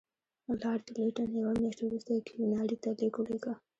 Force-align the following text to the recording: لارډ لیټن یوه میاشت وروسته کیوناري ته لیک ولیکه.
لارډ 0.61 0.83
لیټن 0.97 1.29
یوه 1.39 1.53
میاشت 1.61 1.79
وروسته 1.83 2.11
کیوناري 2.27 2.77
ته 2.83 2.89
لیک 2.99 3.13
ولیکه. 3.17 3.53